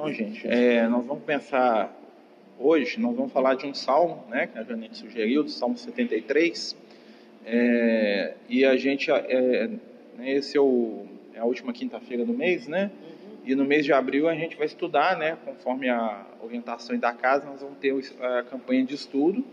[0.00, 1.94] Então, gente, é, nós vamos começar
[2.58, 6.74] hoje, nós vamos falar de um salmo, né, que a Janete sugeriu, do Salmo 73.
[7.44, 9.68] É, e a gente, é,
[10.16, 12.90] né, esse é, o, é a última quinta-feira do mês, né?
[13.44, 17.44] E no mês de abril a gente vai estudar, né, conforme a orientação da casa,
[17.44, 19.44] nós vamos ter a campanha de estudo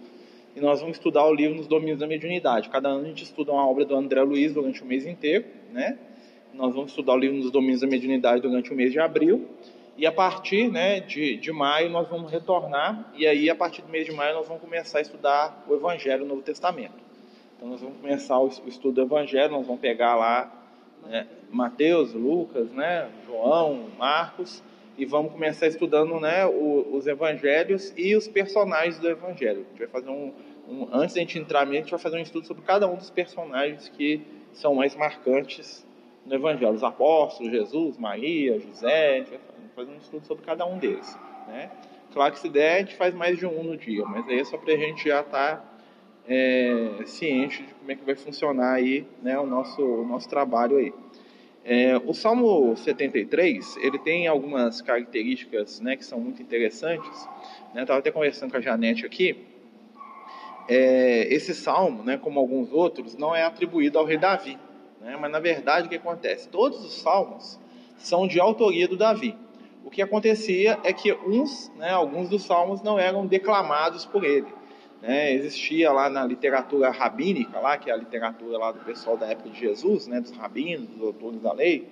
[0.56, 2.70] e nós vamos estudar o livro nos domínios da mediunidade.
[2.70, 5.44] Cada ano a gente estuda uma obra do André Luiz durante o mês inteiro,
[5.74, 5.98] né?
[6.54, 9.46] Nós vamos estudar o livro nos domínios da mediunidade durante o mês de abril.
[9.98, 13.90] E a partir né, de, de maio nós vamos retornar, e aí a partir do
[13.90, 16.94] mês de maio nós vamos começar a estudar o Evangelho, o Novo Testamento.
[17.56, 20.54] Então nós vamos começar o, estudo do Evangelho, nós vamos pegar lá
[21.08, 24.64] né, Mateus, Lucas, né, João, Marcos,
[24.96, 29.66] e vamos começar estudando né, o, os Evangelhos e os personagens do Evangelho.
[29.66, 30.32] A gente vai fazer um,
[30.70, 32.96] um, antes da gente entrar mesmo, a gente vai fazer um estudo sobre cada um
[32.96, 34.22] dos personagens que
[34.54, 35.84] são mais marcantes
[36.24, 36.74] no Evangelho.
[36.74, 41.18] Os apóstolos, Jesus, Maria, José, a gente vai um estudo sobre cada um deles.
[41.48, 41.70] Né?
[42.12, 44.44] Claro que se der, a gente faz mais de um no dia, mas aí é
[44.44, 45.78] só para a gente já estar tá,
[46.28, 50.78] é, ciente de como é que vai funcionar aí né, o, nosso, o nosso trabalho
[50.78, 50.94] aí.
[51.64, 57.28] É, o Salmo 73, ele tem algumas características né, que são muito interessantes.
[57.74, 57.82] Né?
[57.82, 59.46] Estava até conversando com a Janete aqui.
[60.70, 64.58] É, esse salmo, né, como alguns outros, não é atribuído ao rei Davi.
[65.02, 65.18] Né?
[65.20, 66.48] Mas, na verdade, o que acontece?
[66.48, 67.60] Todos os salmos
[67.98, 69.36] são de autoria do Davi
[69.88, 74.48] o que acontecia é que uns, né, alguns dos salmos não eram declamados por ele.
[75.02, 75.32] Né?
[75.32, 79.50] Existia lá na literatura rabínica, lá, que é a literatura lá do pessoal da época
[79.50, 81.88] de Jesus, né, dos rabinos, dos autores da lei,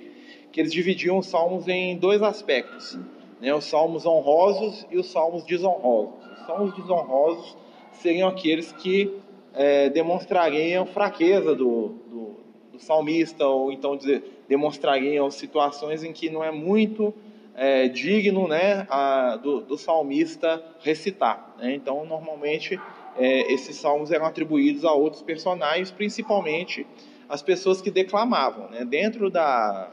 [0.52, 3.00] que eles dividiam os salmos em dois aspectos,
[3.40, 6.16] né, os salmos honrosos e os salmos desonrosos.
[6.34, 7.58] Os salmos desonrosos
[7.94, 9.10] seriam aqueles que
[9.54, 12.36] é, demonstrariam fraqueza do, do,
[12.74, 17.14] do, salmista, ou então dizer, demonstrariam situações em que não é muito
[17.56, 21.56] é, digno né, a, do, do, salmista recitar.
[21.58, 21.74] Né?
[21.74, 22.80] Então, normalmente,
[23.18, 26.86] é, esses salmos eram atribuídos a outros personagens, principalmente
[27.30, 28.70] as pessoas que declamavam.
[28.70, 28.84] Né?
[28.84, 29.90] Dentro da,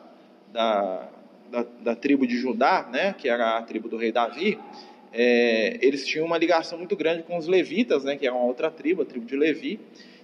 [0.52, 1.08] da,
[1.50, 4.58] da, da, tribo de Judá, né, que era a tribo do rei Davi,
[5.12, 8.70] é, eles tinham uma ligação muito grande com os levitas, né, que era uma outra
[8.70, 9.78] tribo, a tribo de Levi.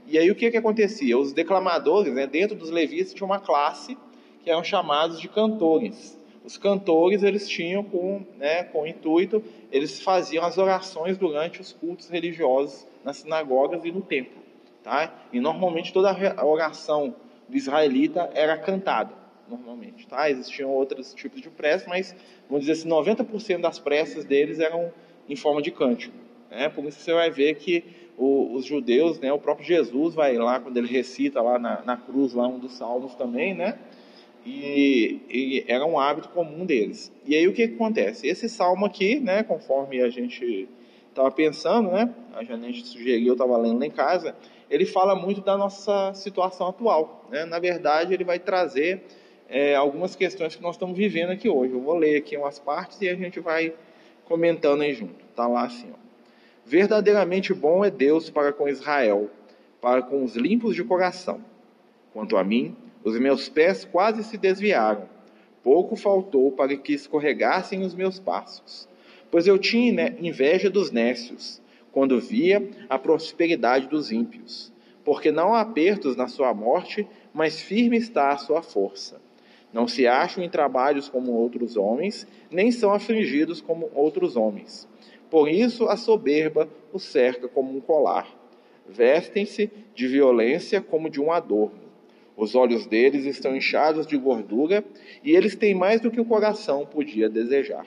[0.07, 1.19] E aí o que, que acontecia?
[1.19, 3.97] Os declamadores, né, dentro dos levitas, tinha uma classe
[4.43, 6.18] que eram chamados de cantores.
[6.49, 12.09] Os cantores eles tinham com, né, com intuito, eles faziam as orações durante os cultos
[12.09, 14.41] religiosos nas sinagogas e no templo,
[14.83, 15.13] tá?
[15.31, 17.15] E normalmente toda a oração
[17.47, 19.13] do israelita era cantada,
[19.47, 20.31] normalmente, tá?
[20.31, 22.17] Existiam outros tipos de preces, mas
[22.49, 24.91] vamos dizer assim, 90% das preces deles eram
[25.29, 26.17] em forma de cântico,
[26.51, 26.71] né?
[26.71, 27.85] Por isso você vai ver que
[28.17, 31.99] o, os judeus, né, o próprio Jesus vai lá quando ele recita lá na, na
[31.99, 33.79] cruz lá um dos salmos também, né?
[34.51, 37.13] E, e, era um hábito comum deles.
[37.27, 38.27] E aí o que, que acontece?
[38.27, 40.67] Esse salmo aqui, né, conforme a gente
[41.11, 44.35] estava pensando, né, a Janete sugeriu, eu estava lendo lá em casa,
[44.71, 47.27] ele fala muito da nossa situação atual.
[47.31, 47.45] Né?
[47.45, 49.03] Na verdade, ele vai trazer
[49.51, 51.75] é, algumas questões que nós estamos vivendo aqui hoje.
[51.75, 53.75] Eu vou ler aqui umas partes e a gente vai
[54.25, 55.27] comentando aí junto.
[55.31, 55.99] Está lá assim, ó.
[56.65, 59.29] Verdadeiramente bom é Deus para com Israel,
[59.81, 61.41] para com os limpos de coração.
[62.15, 65.09] Quanto a mim, os meus pés quase se desviaram.
[65.63, 68.89] Pouco faltou para que escorregassem os meus passos.
[69.31, 71.61] Pois eu tinha inveja dos nécios,
[71.93, 74.73] quando via a prosperidade dos ímpios.
[75.05, 79.21] Porque não há apertos na sua morte, mas firme está a sua força.
[79.73, 84.89] Não se acham em trabalhos como outros homens, nem são afligidos como outros homens.
[85.31, 88.29] Por isso a soberba os cerca como um colar.
[88.89, 91.88] Vestem-se de violência como de um adorno
[92.39, 94.85] os olhos deles estão inchados de gordura
[95.25, 97.85] e eles têm mais do que o coração podia desejar.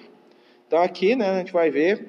[0.67, 2.05] Então aqui, né, a gente vai ver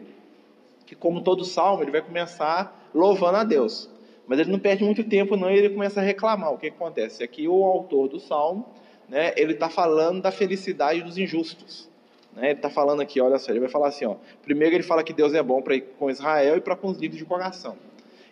[0.85, 3.89] que como todo salmo, ele vai começar louvando a Deus.
[4.27, 6.53] Mas ele não perde muito tempo não e ele começa a reclamar.
[6.53, 7.23] O que, acontece?
[7.23, 8.67] Aqui o autor do salmo,
[9.09, 11.89] né, ele está falando da felicidade dos injustos.
[12.35, 12.47] Né?
[12.47, 15.13] Ele está falando aqui, olha só, ele vai falar assim, ó, primeiro ele fala que
[15.13, 17.77] Deus é bom para com Israel e para com os livros de coração.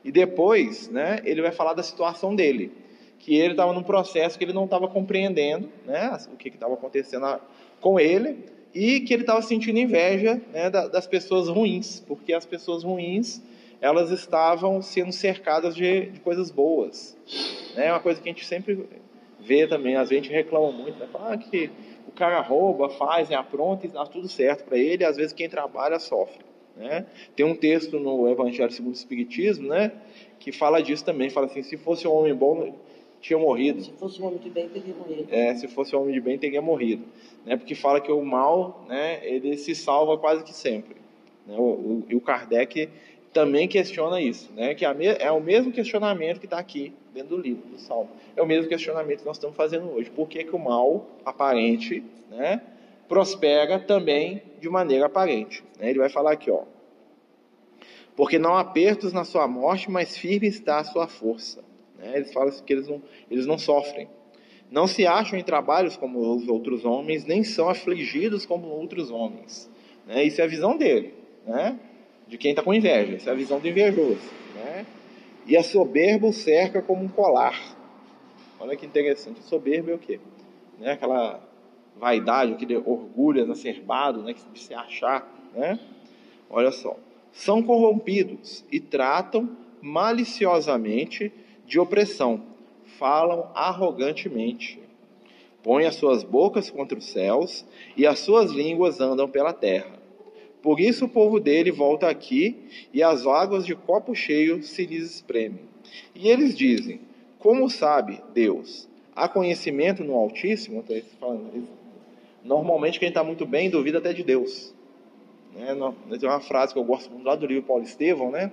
[0.04, 2.72] E depois, né, ele vai falar da situação dele
[3.20, 7.40] que ele estava num processo que ele não estava compreendendo né, o que estava acontecendo
[7.80, 8.38] com ele
[8.74, 13.40] e que ele estava sentindo inveja né, das pessoas ruins, porque as pessoas ruins
[13.80, 17.16] elas estavam sendo cercadas de, de coisas boas.
[17.76, 18.88] Né, é uma coisa que a gente sempre
[19.38, 21.70] vê também, às vezes a gente reclama muito, né, fala que
[22.08, 25.48] o cara rouba, faz, é apronta e dá tudo certo para ele, às vezes quem
[25.48, 26.44] trabalha sofre.
[26.76, 27.04] Né?
[27.36, 29.92] Tem um texto no Evangelho segundo o Espiritismo, né,
[30.38, 32.74] que fala disso também, fala assim, se fosse um homem bom,
[33.20, 33.82] tinha morrido.
[33.82, 35.26] Se fosse um homem de bem, teria morrido.
[35.30, 37.04] É, se fosse um homem de bem, teria morrido.
[37.44, 37.56] Né?
[37.56, 40.96] Porque fala que o mal, né, ele se salva quase que sempre.
[41.46, 41.54] Né?
[41.56, 42.88] O, o, e o Kardec
[43.32, 44.74] também questiona isso, né?
[44.74, 48.10] que é o mesmo questionamento que está aqui dentro do livro, do Salmo.
[48.34, 50.10] É o mesmo questionamento que nós estamos fazendo hoje.
[50.10, 52.62] Por que, que o mal aparente né,
[53.08, 55.62] prospera também de maneira aparente?
[55.78, 55.90] Né?
[55.90, 56.62] Ele vai falar aqui, ó.
[58.16, 61.62] Porque não há apertos na sua morte, mas firme está a sua força.
[62.00, 62.16] Né?
[62.16, 64.08] Eles falam assim que eles não, eles não sofrem.
[64.70, 69.70] Não se acham em trabalhos como os outros homens, nem são afligidos como outros homens.
[70.06, 70.24] Né?
[70.24, 71.14] Isso é a visão dele,
[71.46, 71.78] né?
[72.26, 73.16] de quem está com inveja.
[73.16, 74.20] Isso é a visão do invejoso.
[74.54, 74.86] Né?
[75.46, 77.76] E a soberba o cerca como um colar.
[78.58, 79.42] Olha que interessante.
[79.42, 80.20] Soberba é o quê?
[80.78, 80.92] Né?
[80.92, 81.42] Aquela
[81.96, 84.34] vaidade, aquele orgulho exacerbado né?
[84.52, 85.28] de se achar.
[85.52, 85.78] Né?
[86.48, 86.96] Olha só.
[87.32, 91.32] São corrompidos e tratam maliciosamente
[91.70, 92.42] de opressão.
[92.98, 94.80] Falam arrogantemente.
[95.62, 97.64] Põem as suas bocas contra os céus
[97.96, 100.00] e as suas línguas andam pela terra.
[100.60, 105.14] Por isso o povo dele volta aqui e as águas de copo cheio se lhes
[105.14, 105.60] espremem.
[106.14, 107.00] E eles dizem:
[107.38, 108.88] Como sabe Deus?
[109.14, 110.84] Há conhecimento no Altíssimo?
[112.42, 114.74] Normalmente quem está muito bem duvida até de Deus.
[115.54, 115.76] Né?
[116.18, 118.50] Tem uma frase que eu gosto muito lá do livro Paulo Estevão, né?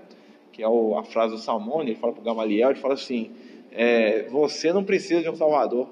[0.52, 3.32] Que é a frase do Salmone, ele fala para o Gamaliel, ele fala assim,
[3.72, 5.88] é, você não precisa de um Salvador.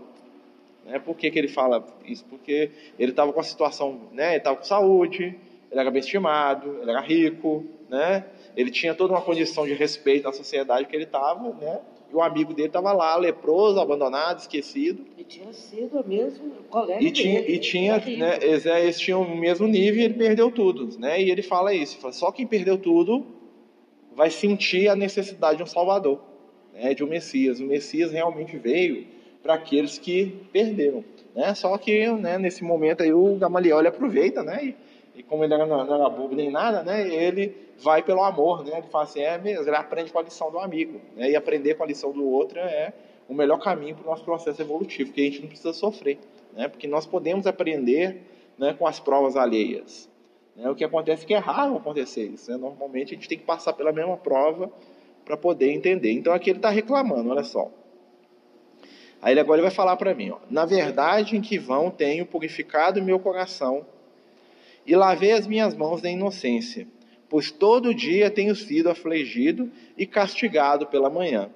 [0.86, 1.00] Né?
[1.00, 2.26] Por que, que ele fala isso?
[2.30, 4.30] Porque ele estava com a situação, né?
[4.30, 5.36] ele estava com saúde,
[5.72, 8.26] ele era bem estimado, ele era rico, né?
[8.56, 11.82] Ele tinha toda uma condição de respeito na sociedade que ele estava, né?
[12.10, 15.06] E o amigo dele estava lá, leproso, abandonado, esquecido.
[15.18, 17.54] E tinha sido mesmo colega e tinha, dele.
[17.54, 21.22] E tinha, né, eles, eles tinham o mesmo nível e ele perdeu tudo, né?
[21.22, 23.26] E ele fala isso, fala, só quem perdeu tudo
[24.16, 26.20] vai sentir a necessidade de um Salvador,
[26.74, 26.94] né?
[26.94, 27.60] De um Messias.
[27.60, 29.06] O Messias realmente veio
[29.44, 31.04] para aqueles que perderam,
[31.36, 31.54] né?
[31.54, 34.66] Só que, né, nesse momento aí o Gamaliel ele aproveita, né?
[34.66, 34.76] E,
[35.20, 38.80] e como ele não, não era bobo nem nada, né, ele vai pelo amor, né?
[38.80, 41.30] Ele fala assim, é mesmo, ele aprende com a lição do amigo, né?
[41.30, 42.94] E aprender com a lição do outro é
[43.28, 46.18] o melhor caminho para o nosso processo evolutivo, porque a gente não precisa sofrer,
[46.54, 46.68] né?
[46.68, 48.22] Porque nós podemos aprender,
[48.58, 50.10] né, com as provas alheias.
[50.56, 50.70] Né?
[50.70, 52.58] O que acontece é que é raro acontecer isso, né?
[52.58, 54.72] Normalmente a gente tem que passar pela mesma prova
[55.26, 56.12] para poder entender.
[56.12, 57.72] Então aqui ele está reclamando, olha só.
[59.22, 63.02] Aí ele agora vai falar para mim, ó, na verdade em que vão tenho purificado
[63.02, 63.86] meu coração
[64.86, 66.88] e lavei as minhas mãos na inocência,
[67.28, 71.50] pois todo dia tenho sido afligido e castigado pela manhã.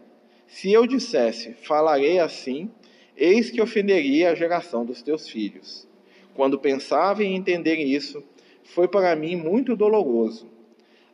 [0.47, 2.71] Se eu dissesse, falarei assim,
[3.15, 5.87] eis que ofenderia a geração dos teus filhos.
[6.33, 8.23] Quando pensava em entender isso,
[8.74, 10.48] foi para mim muito doloroso,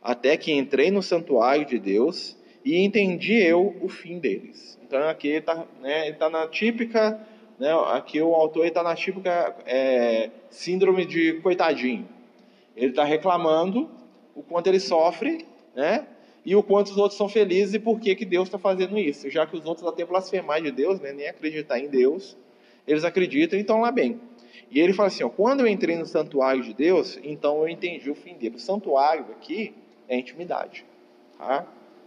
[0.02, 4.78] até que entrei no santuário de Deus e entendi eu o fim deles.
[4.84, 7.20] Então aqui ele está né, tá na típica
[7.58, 7.72] né?
[7.92, 12.06] Aqui o autor está na típica é, síndrome de coitadinho.
[12.76, 13.88] Ele está reclamando
[14.34, 16.06] o quanto ele sofre, né?
[16.44, 19.28] E o quanto os outros são felizes e por que, que Deus está fazendo isso.
[19.30, 21.12] Já que os outros até blasfemar de Deus, né?
[21.12, 22.36] nem acreditar em Deus,
[22.86, 24.20] eles acreditam e estão lá bem.
[24.70, 28.10] E ele fala assim: ó, quando eu entrei no santuário de Deus, então eu entendi
[28.10, 28.56] o fim dele.
[28.56, 29.74] O santuário aqui
[30.08, 30.84] é intimidade.
[31.38, 31.66] Tá?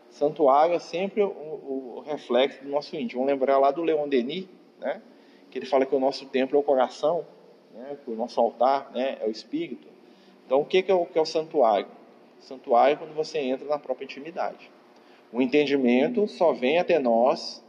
[0.09, 3.21] Santuário é sempre o, o reflexo do nosso íntimo.
[3.21, 4.47] Vamos lembrar lá do Leon Denis,
[4.79, 5.01] né?
[5.49, 7.25] que ele fala que o nosso templo é o coração,
[7.73, 9.87] né, que o nosso altar né, é o espírito.
[10.45, 11.87] Então, o que é o, que é o santuário?
[12.39, 14.71] O santuário é quando você entra na própria intimidade.
[15.31, 17.63] O entendimento só vem até nós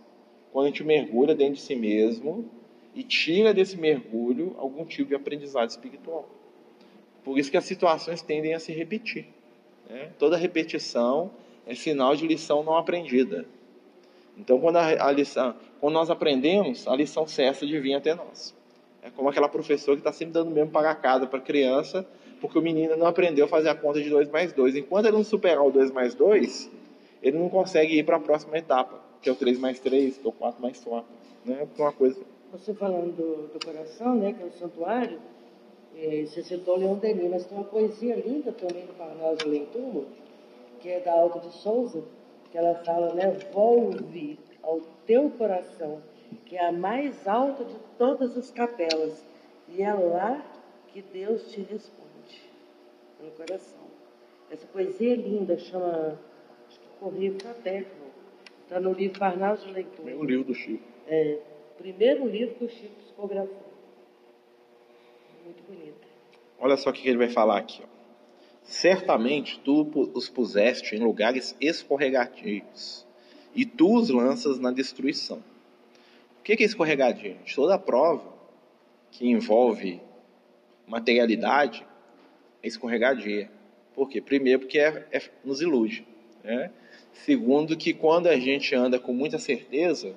[0.53, 2.49] quando a gente mergulha dentro de si mesmo
[2.95, 6.29] e tira desse mergulho algum tipo de aprendizado espiritual.
[7.23, 9.27] Por isso que as situações tendem a se repetir.
[9.89, 10.11] Né?
[10.19, 11.31] Toda repetição
[11.67, 13.47] é sinal de lição não aprendida.
[14.37, 18.55] Então, quando a, a lição, quando nós aprendemos, a lição cessa de vir até nós.
[19.03, 22.07] É como aquela professora que está sempre dando mesmo para casa para a criança,
[22.41, 24.77] porque o menino não aprendeu a fazer a conta de 2 mais 2.
[24.77, 26.71] Enquanto ele não superar o 2 mais 2,
[27.23, 30.27] ele não consegue ir para a próxima etapa, que é o 3 mais 3, que
[30.27, 31.07] é o 4 mais 4.
[31.45, 31.67] Né?
[31.79, 32.21] Uma coisa...
[32.53, 35.21] Você falando do, do coração, né, que é o santuário,
[35.97, 40.07] é, você citou Leão Denis, mas tem uma poesia linda também do Parnaus de Lentumo,
[40.81, 42.03] que é da Alta de Souza,
[42.51, 43.31] que ela fala, né?
[43.53, 46.03] Volve ao teu coração,
[46.47, 49.25] que é a mais alta de todas as capelas,
[49.69, 50.45] e é lá
[50.89, 52.51] que Deus te responde,
[53.23, 53.79] no coração.
[54.51, 56.19] Essa poesia é linda, chama
[56.69, 58.11] acho que Correio Fraterno.
[58.65, 60.17] Está no livro Parnal de Leitura.
[60.17, 60.83] o livro do Chico.
[61.07, 61.39] É,
[61.81, 63.73] primeiro livro que o Chico psicografou.
[65.45, 66.07] Muito bonito.
[66.59, 67.83] Olha só o que ele vai falar aqui.
[67.83, 67.89] Ó.
[68.63, 73.07] Certamente tu os puseste em lugares escorregadios,
[73.55, 75.43] e tu os lanças na destruição.
[76.45, 77.37] que é escorregadia?
[77.55, 78.33] Toda prova
[79.11, 80.01] que envolve
[80.87, 81.85] materialidade
[82.63, 83.51] é escorregadia.
[83.95, 84.21] Por quê?
[84.21, 86.07] Primeiro, porque é, é, nos ilude.
[86.45, 86.71] Né?
[87.13, 90.15] Segundo, que quando a gente anda com muita certeza,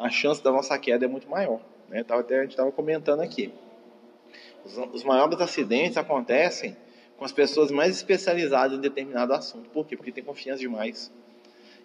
[0.00, 1.60] a chance da nossa queda é muito maior.
[1.88, 2.04] Né?
[2.08, 3.52] Até a gente estava comentando aqui.
[4.64, 6.74] Os, os maiores acidentes acontecem
[7.18, 9.68] com as pessoas mais especializadas em determinado assunto.
[9.68, 9.96] Por quê?
[9.96, 11.12] Porque tem confiança demais.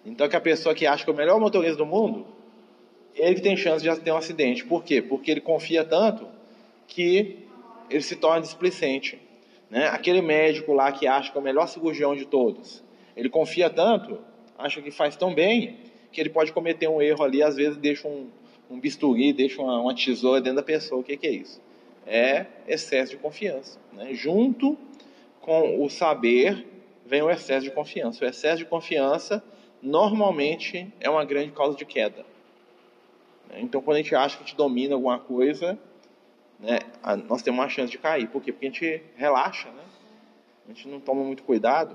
[0.04, 2.26] Então, que a pessoa que acha que é o melhor motorista do mundo,
[3.14, 4.64] ele que tem chance de ter um acidente.
[4.64, 5.02] Por quê?
[5.02, 6.26] Porque ele confia tanto
[6.86, 7.46] que
[7.90, 9.20] ele se torna displicente.
[9.68, 9.88] Né?
[9.88, 12.82] Aquele médico lá que acha que é o melhor cirurgião de todos,
[13.14, 14.18] ele confia tanto,
[14.56, 15.78] acha que faz tão bem,
[16.16, 18.30] que ele pode cometer um erro ali, às vezes deixa um,
[18.70, 21.02] um bisturi, deixa uma, uma, tesoura dentro da pessoa.
[21.02, 21.60] O que, que é isso?
[22.06, 23.78] É excesso de confiança.
[23.92, 24.14] Né?
[24.14, 24.78] Junto
[25.42, 26.66] com o saber
[27.04, 28.24] vem o excesso de confiança.
[28.24, 29.44] O excesso de confiança
[29.82, 32.24] normalmente é uma grande causa de queda.
[33.58, 35.78] Então, quando a gente acha que a gente domina alguma coisa,
[36.58, 36.78] né,
[37.28, 38.26] nós temos uma chance de cair.
[38.28, 38.52] Por quê?
[38.52, 39.84] Porque a gente relaxa, né?
[40.64, 41.94] A gente não toma muito cuidado.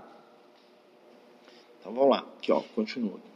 [1.80, 3.31] Então vamos lá, aqui ó, continua.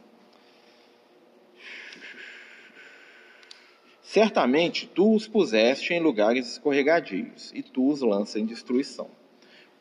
[4.16, 9.10] Certamente tu os puseste em lugares escorregadios, e tu os lanças em destruição.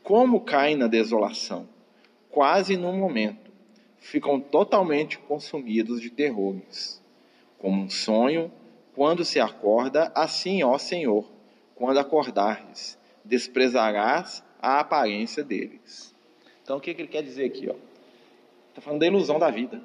[0.03, 1.69] Como caem na desolação,
[2.29, 3.49] quase num momento,
[3.97, 7.01] ficam totalmente consumidos de terrores.
[7.57, 8.51] Como um sonho,
[8.93, 11.31] quando se acorda, assim, ó Senhor,
[11.73, 16.13] quando acordares, desprezarás a aparência deles.
[16.61, 17.69] Então, o que ele quer dizer aqui?
[18.67, 19.81] Está falando da ilusão da vida.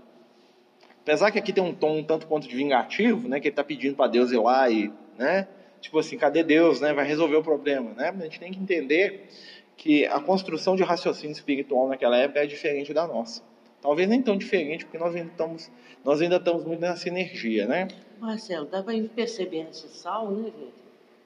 [1.02, 3.64] Apesar que aqui tem um tom um tanto quanto de vingativo, né, que ele está
[3.64, 5.48] pedindo para Deus ir lá e, né,
[5.80, 8.14] tipo assim, cadê Deus, né, vai resolver o problema, né?
[8.16, 9.28] A gente tem que entender
[9.76, 13.42] que a construção de raciocínio espiritual naquela época é diferente da nossa.
[13.80, 15.70] Talvez nem tão diferente, porque nós ainda estamos,
[16.04, 17.88] nós ainda estamos muito nessa sinergia, né?
[18.18, 20.74] Marcelo, dá para perceber nesse sal, né, gente?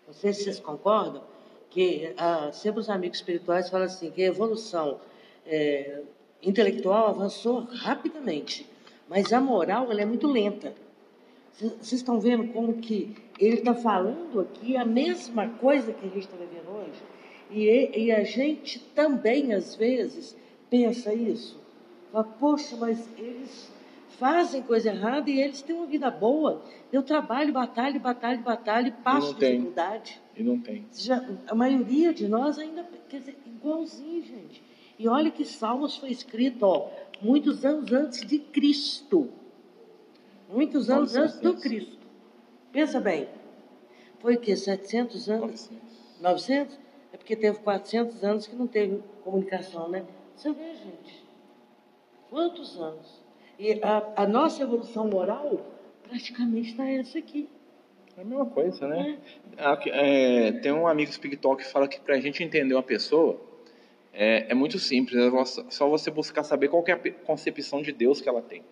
[0.07, 1.23] Não sei se vocês concordam,
[1.69, 5.01] que ah, sempre os amigos espirituais falam assim, que a evolução
[5.45, 6.03] é,
[6.41, 8.65] intelectual avançou rapidamente,
[9.09, 10.75] mas a moral ela é muito lenta.
[11.53, 16.27] Vocês estão vendo como que ele está falando aqui a mesma coisa que a gente
[16.27, 17.01] está vivendo hoje?
[17.51, 20.37] E, e, a gente também, às vezes,
[20.69, 21.61] pensa isso.
[22.11, 23.71] Fala, poxa, mas eles
[24.19, 26.63] fazem coisa errada e eles têm uma vida boa.
[26.93, 30.21] Eu trabalho, batalho, batalho, batalho, passo dificuldade.
[30.37, 30.87] E não tem.
[30.93, 34.63] Já, a maioria de nós ainda, quer dizer, igualzinho, gente.
[34.99, 36.89] E olha que Salmos foi escrito, ó,
[37.21, 39.31] muitos anos antes de Cristo.
[40.49, 41.99] Muitos anos antes do Cristo.
[42.73, 43.29] Pensa bem.
[44.19, 44.57] Foi o quê?
[44.57, 45.71] 700 anos?
[45.71, 46.21] 900.
[46.21, 46.79] 900?
[47.13, 50.05] É porque teve 400 anos que não teve comunicação, né?
[50.35, 51.25] Você vê, gente.
[52.31, 53.23] Quantos anos?
[53.59, 55.61] E a, a nossa evolução moral
[56.03, 57.49] praticamente está essa aqui.
[58.17, 59.19] É a mesma coisa, né?
[59.57, 60.49] É.
[60.49, 63.41] É, tem um amigo espiritual que fala que para a gente entender uma pessoa
[64.15, 68.21] é, é muito simples, é só você buscar saber qual é a concepção de Deus
[68.21, 68.63] que ela tem.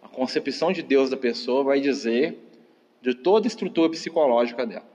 [0.00, 2.38] A concepção de Deus da pessoa vai dizer
[3.02, 4.86] de toda a estrutura psicológica dela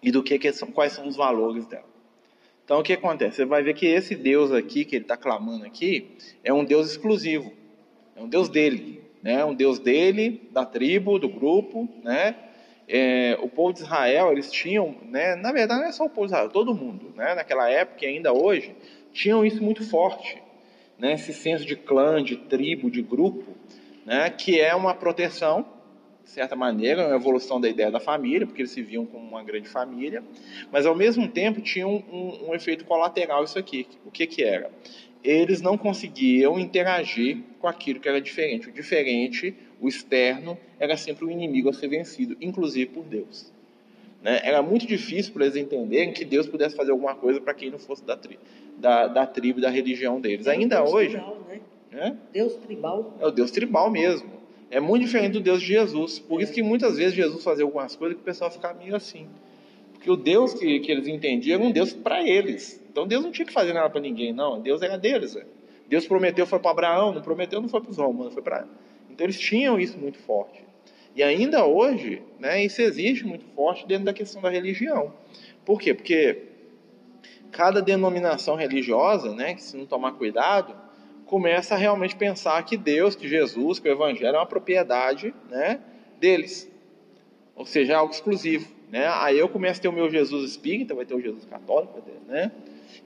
[0.00, 1.90] e do que, que são, quais são os valores dela.
[2.64, 3.38] Então o que acontece?
[3.38, 6.88] Você vai ver que esse Deus aqui que ele está clamando aqui é um Deus
[6.88, 7.52] exclusivo.
[8.14, 9.44] É um Deus dele, né?
[9.44, 12.36] Um Deus dele, da tribo, do grupo, né?
[12.92, 15.36] É, o povo de Israel, eles tinham, né?
[15.36, 17.36] Na verdade, não é só o povo de Israel, todo mundo, né?
[17.36, 18.74] Naquela época e ainda hoje,
[19.12, 20.42] tinham isso muito forte,
[20.98, 21.12] né?
[21.12, 23.54] Esse senso de clã, de tribo, de grupo,
[24.04, 24.28] né?
[24.28, 25.64] Que é uma proteção
[26.24, 29.42] de certa maneira, uma evolução da ideia da família, porque eles se viam como uma
[29.42, 30.22] grande família,
[30.70, 33.86] mas ao mesmo tempo tinha um, um, um efeito colateral isso aqui.
[34.04, 34.70] O que, que era?
[35.22, 38.68] Eles não conseguiam interagir com aquilo que era diferente.
[38.68, 43.52] O diferente, o externo, era sempre o inimigo a ser vencido, inclusive por Deus.
[44.22, 44.40] Né?
[44.42, 47.78] Era muito difícil para eles entenderem que Deus pudesse fazer alguma coisa para quem não
[47.78, 48.38] fosse da, tri
[48.78, 50.46] da, da tribo, da religião deles.
[50.46, 51.10] É Ainda Deus hoje.
[51.10, 51.60] Tribal, né?
[51.92, 52.14] é?
[52.32, 53.16] Deus tribal.
[53.20, 54.40] É o Deus tribal mesmo.
[54.70, 56.18] É muito diferente do Deus de Jesus.
[56.18, 59.26] Por isso que muitas vezes Jesus fazia algumas coisas que o pessoal ficava meio assim.
[59.92, 62.79] Porque o Deus que, que eles entendiam era um Deus para eles.
[62.90, 64.60] Então Deus não tinha que fazer nada para ninguém, não.
[64.60, 65.34] Deus era deles.
[65.34, 65.44] Né?
[65.88, 68.66] Deus prometeu, foi para Abraão, não prometeu, não foi para os romanos, foi para.
[69.08, 70.62] Então eles tinham isso muito forte.
[71.14, 75.12] E ainda hoje, né, isso existe muito forte dentro da questão da religião.
[75.64, 75.92] Por quê?
[75.92, 76.44] Porque
[77.50, 80.74] cada denominação religiosa, né, que se não tomar cuidado,
[81.26, 85.80] começa a realmente pensar que Deus, que Jesus, que o Evangelho é uma propriedade né,
[86.18, 86.70] deles.
[87.56, 88.72] Ou seja, é algo exclusivo.
[88.90, 89.06] Né?
[89.08, 92.50] Aí eu começo a ter o meu Jesus espírita, vai ter o Jesus católico, né?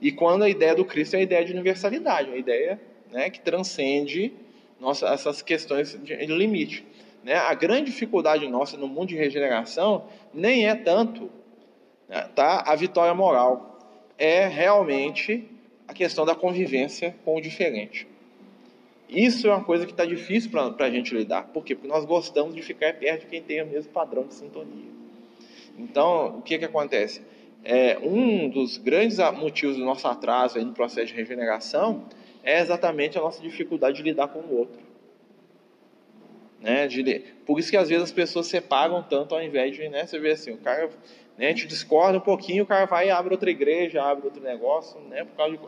[0.01, 2.79] E quando a ideia do Cristo é a ideia de universalidade, uma ideia
[3.11, 4.33] né, que transcende
[4.79, 6.85] nossa, essas questões de limite.
[7.23, 11.29] né, a grande dificuldade nossa no mundo de regeneração nem é tanto
[12.07, 13.79] né, tá, a vitória moral,
[14.17, 15.47] é realmente
[15.87, 18.07] a questão da convivência com o diferente.
[19.07, 21.43] Isso é uma coisa que está difícil para a gente lidar.
[21.49, 21.75] Por quê?
[21.75, 24.89] Porque nós gostamos de ficar perto de quem tem o mesmo padrão de sintonia.
[25.77, 27.21] Então, o que, que acontece?
[27.65, 32.05] É, um dos grandes motivos do nosso atraso no processo de regeneração
[32.43, 34.79] é exatamente a nossa dificuldade de lidar com o outro.
[36.61, 36.87] Né?
[36.87, 40.19] De, por isso que às vezes as pessoas separam tanto ao invés de, né, você
[40.19, 40.89] vê assim, o cara
[41.37, 41.47] né?
[41.47, 44.99] A gente discorda um pouquinho, o cara vai e abre outra igreja, abre outro negócio,
[45.01, 45.25] né?
[45.25, 45.59] Por causa de,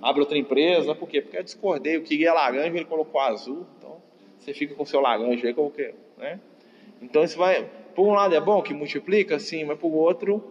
[0.00, 1.20] abre outra empresa, por quê?
[1.20, 3.96] Porque eu discordei, eu queria laranja, ele colocou azul, então
[4.38, 6.38] você fica com o seu laranja aí, que, né?
[7.02, 10.42] Então isso vai, por um lado é bom que multiplica, sim, mas por outro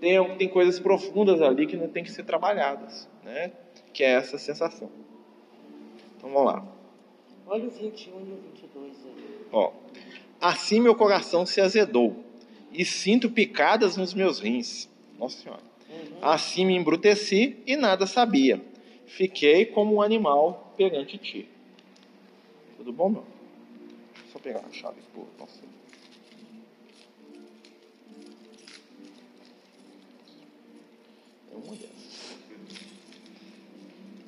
[0.00, 3.52] tem, tem coisas profundas ali que não tem que ser trabalhadas, né?
[3.92, 4.90] Que é essa sensação.
[6.16, 6.66] Então vamos lá.
[7.46, 9.46] Olha o 21 e o 22 aí.
[9.52, 9.72] Ó,
[10.40, 12.16] assim meu coração se azedou
[12.72, 14.88] e sinto picadas nos meus rins.
[15.18, 15.62] Nossa Senhora.
[15.88, 16.18] Uhum.
[16.22, 18.60] Assim me embruteci e nada sabia.
[19.06, 21.48] Fiquei como um animal perante ti.
[22.76, 23.24] Tudo bom, meu?
[24.32, 25.73] Só pegar a chave por você.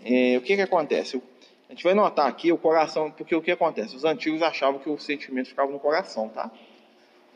[0.08, 1.20] É, o que que acontece?
[1.68, 3.96] A gente vai notar aqui o coração, porque o que acontece?
[3.96, 6.48] Os antigos achavam que o sentimento ficava no coração, tá?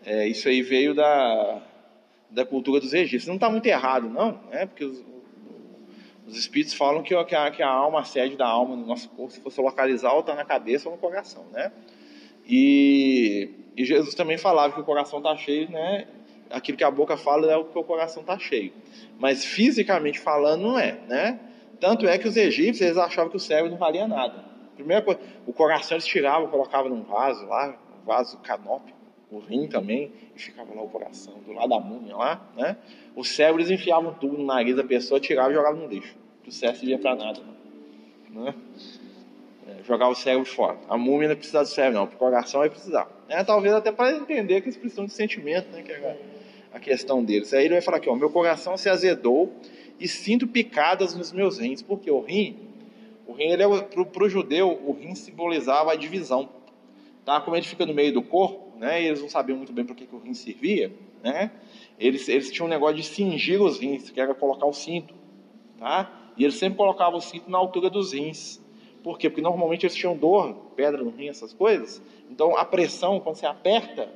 [0.07, 1.61] É, isso aí veio da,
[2.31, 3.27] da cultura dos egípcios.
[3.27, 4.67] Não está muito errado, não, né?
[4.67, 5.03] porque os,
[6.29, 9.09] os espíritos falam que, que, a, que a alma, a sede da alma no nosso
[9.11, 11.45] corpo, se fosse localizar, está na cabeça ou no coração.
[11.51, 11.73] Né?
[12.47, 16.07] E, e Jesus também falava que o coração está cheio, né?
[16.49, 18.73] aquilo que a boca fala é o que o coração está cheio.
[19.19, 20.93] Mas fisicamente falando, não é.
[21.09, 21.41] Né?
[21.81, 24.45] Tanto é que os egípcios eles achavam que o cérebro não valia nada.
[24.75, 29.69] Primeira coisa, o coração eles tiravam, colocavam num vaso lá, um vaso canópio o rim
[29.69, 32.77] também, e ficava lá o coração, do lado da múmia lá, né?
[33.15, 36.17] O cérebro eles enfiavam tudo no nariz da pessoa, tiravam e jogavam no lixo.
[36.47, 37.41] O cérebro não ia para nada,
[38.31, 38.55] né?
[39.69, 40.79] É, jogava o cérebro fora.
[40.89, 43.09] A múmia não precisa do cérebro, não, o coração vai precisar.
[43.29, 45.83] É, talvez até para entender que eles precisam de sentimento, né?
[45.83, 46.19] Que é
[46.73, 47.55] a questão deles.
[47.55, 49.53] Aí ele vai falar aqui, ó, meu coração se azedou
[50.01, 52.57] e sinto picadas nos meus rins, porque o rim,
[53.27, 56.49] o rim, ele é, para o judeu, o rim simbolizava a divisão.
[57.25, 57.41] Tá?
[57.41, 59.95] Como ele fica no meio do corpo, né, e eles não sabiam muito bem para
[59.95, 60.91] que, que o rim servia,
[61.23, 61.51] né,
[61.99, 65.15] eles, eles tinham um negócio de cingir os rins, que era colocar o cinto,
[65.79, 66.11] tá?
[66.35, 68.59] E eles sempre colocavam o cinto na altura dos rins.
[69.03, 69.29] Por quê?
[69.29, 72.03] Porque normalmente eles tinham dor, pedra no rim, essas coisas.
[72.31, 74.09] Então a pressão, quando você aperta,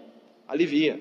[0.49, 0.99] alivia.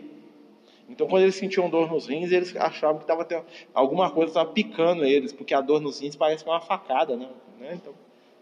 [0.89, 4.51] Então quando eles sentiam dor nos rins, eles achavam que tava tendo, alguma coisa estava
[4.51, 7.29] picando eles, porque a dor nos rins parece uma facada, né?
[7.71, 7.93] Então,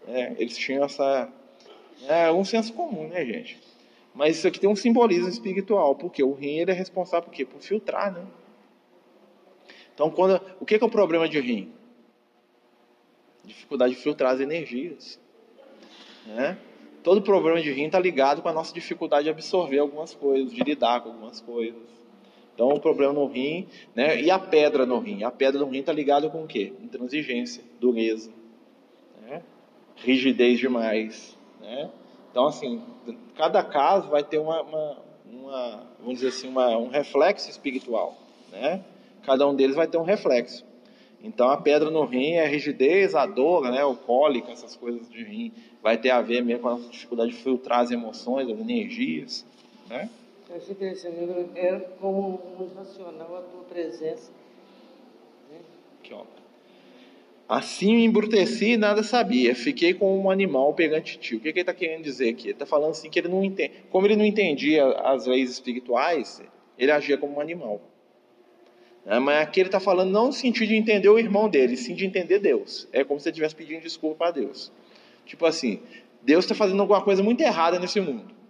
[0.08, 1.30] é, eles tinham essa.
[2.08, 3.60] É um senso comum, né, gente?
[4.14, 7.44] Mas isso aqui tem um simbolismo espiritual, porque o rim ele é responsável por quê?
[7.44, 8.26] Por filtrar, né?
[9.94, 11.72] Então, quando, o que é, que é o problema de rim?
[13.44, 15.20] Dificuldade de filtrar as energias.
[16.26, 16.58] Né?
[17.02, 20.62] Todo problema de rim está ligado com a nossa dificuldade de absorver algumas coisas, de
[20.62, 22.01] lidar com algumas coisas.
[22.62, 24.22] Então, o problema no rim, né?
[24.22, 25.24] E a pedra no rim?
[25.24, 26.72] A pedra no rim está ligada com o quê?
[26.80, 28.30] Intransigência, dureza,
[29.20, 29.42] né?
[29.96, 31.90] rigidez demais, né?
[32.30, 32.80] Então, assim,
[33.34, 34.96] cada caso vai ter uma, uma,
[35.26, 38.16] uma vamos dizer assim, uma, um reflexo espiritual,
[38.52, 38.84] né?
[39.24, 40.64] Cada um deles vai ter um reflexo.
[41.20, 45.10] Então, a pedra no rim é a rigidez, a dor, né, o cólico, essas coisas
[45.10, 48.60] de rim, vai ter a ver mesmo com a dificuldade de filtrar as emoções, as
[48.60, 49.44] energias,
[49.88, 50.08] né?
[50.54, 54.30] Esse livro é como um racional a tua presença.
[55.50, 55.58] Né?
[56.02, 56.14] Que.
[57.48, 59.54] Assim me embruteci e nada sabia.
[59.54, 61.36] Fiquei como um animal perante ti.
[61.36, 62.48] O que, que ele está querendo dizer aqui?
[62.48, 63.72] Ele está falando assim que ele não entende.
[63.90, 66.42] Como ele não entendia as leis espirituais,
[66.78, 67.80] ele agia como um animal.
[69.06, 71.94] É, mas aqui ele está falando não no sentido de entender o irmão dele, sim
[71.94, 72.88] de entender Deus.
[72.92, 74.70] É como se ele estivesse pedindo desculpa para Deus.
[75.26, 75.80] Tipo assim,
[76.22, 78.41] Deus está fazendo alguma coisa muito errada nesse mundo.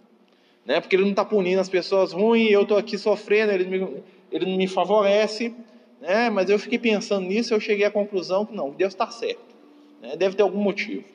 [0.65, 0.79] Né?
[0.79, 4.45] Porque ele não está punindo as pessoas ruins, eu estou aqui sofrendo, ele, me, ele
[4.45, 5.53] não me favorece.
[5.99, 6.29] Né?
[6.29, 9.55] Mas eu fiquei pensando nisso e eu cheguei à conclusão que não, Deus está certo.
[10.01, 10.15] Né?
[10.15, 11.05] Deve ter algum motivo.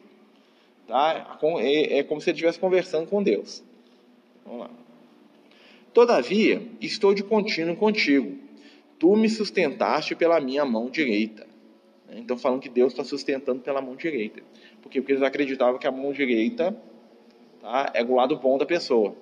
[0.87, 1.39] Tá?
[1.61, 3.63] É, é como se ele estivesse conversando com Deus.
[4.45, 4.71] Vamos lá.
[5.93, 8.39] Todavia, estou de contínuo contigo.
[8.99, 11.47] Tu me sustentaste pela minha mão direita.
[12.09, 12.17] Né?
[12.19, 14.43] Então, falando que Deus está sustentando pela mão direita.
[14.83, 15.01] Por quê?
[15.01, 16.77] Porque eles acreditavam que a mão direita
[17.61, 19.15] tá, é o lado bom da pessoa.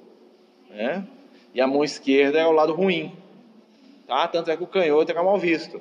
[0.77, 1.07] Né?
[1.55, 3.17] E a mão esquerda é o lado ruim.
[4.07, 4.29] Tá?
[4.29, 5.81] Tanto é que o canhoto era mal visto.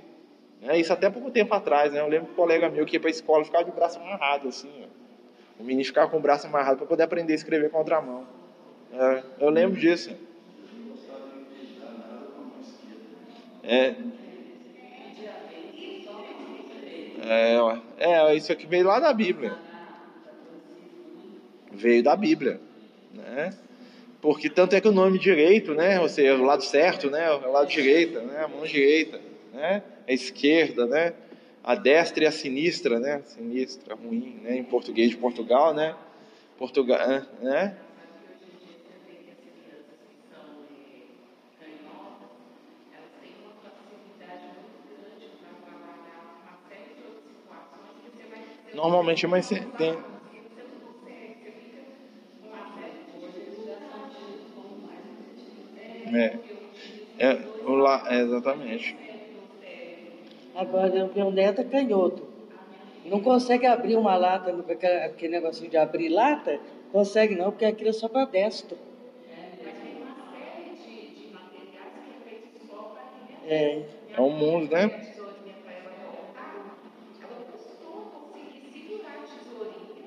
[0.62, 2.00] É, isso até pouco tempo atrás, né?
[2.00, 4.48] Eu lembro que um colega meu que ia para a escola ficava de braço amarrado,
[4.48, 4.72] assim.
[4.84, 5.62] Ó.
[5.62, 8.02] O menino ficava com o braço amarrado para poder aprender a escrever com a outra
[8.02, 8.26] mão.
[8.94, 10.16] É, eu lembro disso.
[13.64, 13.96] É.
[17.28, 17.58] É,
[17.98, 19.58] é, isso aqui veio lá da Bíblia.
[21.72, 22.62] Veio da Bíblia,
[23.14, 23.54] né?
[24.26, 26.00] Porque tanto é que o nome direito, né?
[26.00, 27.30] Ou seja, o lado certo, né?
[27.30, 28.44] O lado direita, né?
[28.44, 29.22] A mão direita,
[29.54, 29.84] né?
[30.08, 31.14] A esquerda, né?
[31.64, 33.22] A destra e a sinistra, né?
[33.24, 34.58] Sinistra, ruim, né?
[34.58, 35.96] Em português de Portugal, né?
[36.58, 36.98] Portugal,
[37.40, 37.78] né?
[48.74, 50.15] Normalmente é mais tem.
[56.16, 56.40] É,
[57.20, 57.34] é,
[57.66, 58.96] o lá, é, exatamente.
[60.56, 62.24] Agora, meu neto é canhoto.
[63.06, 64.56] Não consegue abrir uma lata,
[65.06, 66.60] aquele negocinho de abrir lata,
[66.92, 68.78] consegue não, porque aquilo é só para destro.
[73.48, 73.84] É.
[74.18, 75.14] É um mundo, né?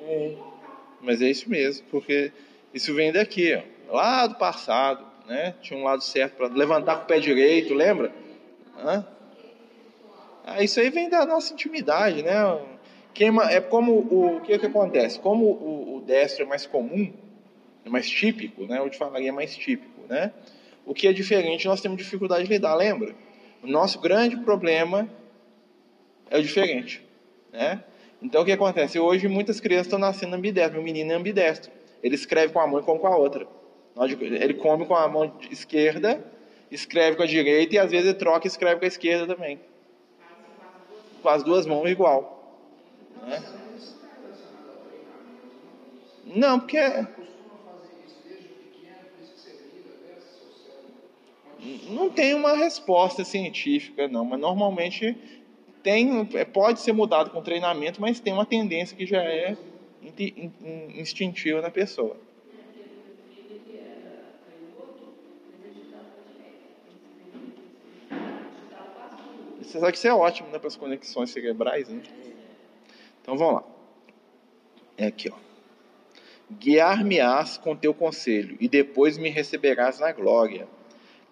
[0.09, 0.35] É.
[1.01, 2.33] Mas é isso mesmo, porque
[2.73, 3.55] isso vem daqui,
[3.89, 5.55] ó, lá do passado, né?
[5.61, 8.11] Tinha um lado certo para levantar com o pé direito, lembra?
[8.79, 9.07] Hã?
[10.45, 12.33] Ah, isso aí vem da nossa intimidade, né?
[13.13, 15.19] Queima, é como o, o que, que acontece?
[15.21, 17.13] Como o, o, destro é mais comum,
[17.85, 18.79] é mais típico, né?
[18.79, 20.33] Eu te falaria mais típico, né?
[20.87, 23.15] O que é diferente nós temos dificuldade de lidar, lembra?
[23.63, 25.07] O nosso grande problema
[26.31, 27.05] é o diferente,
[27.53, 27.85] né?
[28.23, 28.99] Então o que acontece?
[28.99, 31.71] Hoje muitas crianças estão nascendo ambidestro, o menino é ambidestro.
[32.03, 33.47] Ele escreve com a mão e com a outra.
[34.01, 36.25] Ele come com a mão esquerda,
[36.71, 39.59] escreve com a direita e às vezes ele troca e escreve com a esquerda também.
[41.23, 42.57] Com as duas mãos igual.
[43.27, 43.43] Né?
[46.25, 46.79] Não, porque.
[51.89, 55.17] Não tem uma resposta científica, não, mas normalmente
[55.83, 59.57] tem, é, pode ser mudado com treinamento, mas tem uma tendência que já é
[60.95, 62.17] instintiva na pessoa.
[69.69, 72.03] Você sabe que isso é ótimo né, para as conexões cerebrais, né?
[73.23, 73.65] Então vamos lá.
[74.97, 75.37] É aqui, ó.
[76.51, 80.67] Guiar-me-ás com teu conselho, e depois me receberás na glória.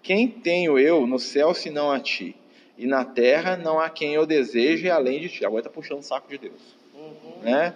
[0.03, 2.37] Quem tenho eu no céu senão a ti?
[2.79, 5.45] e na terra não há quem eu deseje além de ti.
[5.45, 6.77] Agora está puxando o saco de Deus.
[6.95, 7.43] Uhum.
[7.43, 7.75] Né?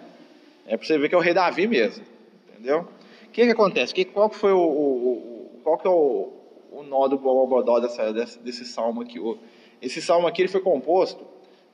[0.67, 2.03] É para você ver que é o rei Davi mesmo.
[2.49, 2.87] Entendeu?
[3.25, 3.93] O que, que acontece?
[3.93, 6.31] Que, qual que foi o, o, o qual que é o,
[6.71, 9.19] o nó do Bogodó dessa, desse, desse salmo aqui?
[9.19, 9.37] O,
[9.81, 11.25] esse salmo aqui ele foi composto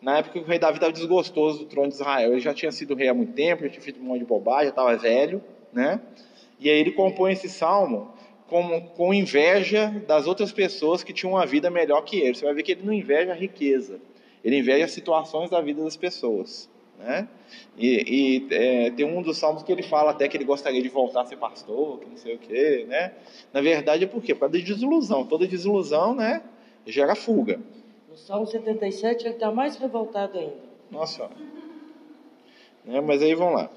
[0.01, 2.31] na época que o rei Davi estava desgostoso do trono de Israel.
[2.31, 4.65] Ele já tinha sido rei há muito tempo, já tinha feito um monte de bobagem,
[4.65, 5.43] já estava velho,
[5.73, 5.99] né?
[6.59, 8.13] E aí ele compõe esse salmo
[8.47, 12.35] com, com inveja das outras pessoas que tinham uma vida melhor que ele.
[12.35, 13.99] Você vai ver que ele não inveja a riqueza,
[14.43, 16.69] ele inveja as situações da vida das pessoas.
[16.97, 17.27] Né?
[17.77, 20.89] E, e é, tem um dos salmos que ele fala até que ele gostaria de
[20.89, 23.13] voltar a ser pastor, que não sei o quê, né?
[23.53, 24.33] Na verdade é por quê?
[24.33, 25.23] Por causa da desilusão.
[25.23, 26.41] Toda desilusão, né,
[26.87, 27.59] gera fuga.
[28.25, 30.57] Salmo 77 ele está mais revoltado ainda.
[30.89, 31.29] Nossa.
[32.83, 33.69] Né, mas aí vamos lá.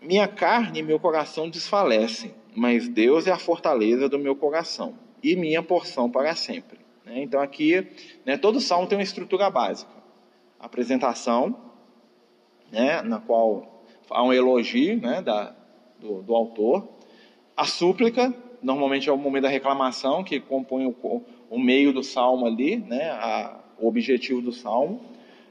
[0.00, 5.36] Minha carne e meu coração desfalecem, mas Deus é a fortaleza do meu coração e
[5.36, 6.78] minha porção para sempre.
[7.04, 7.22] Né?
[7.22, 7.86] Então aqui,
[8.24, 9.92] né, todo salmo tem uma estrutura básica.
[10.58, 11.56] A apresentação,
[12.70, 15.54] né, na qual há um elogio né, da,
[15.98, 16.86] do, do autor.
[17.56, 22.46] A súplica, normalmente é o momento da reclamação, que compõe o, o meio do salmo
[22.46, 25.00] ali, né, a, o objetivo do salmo.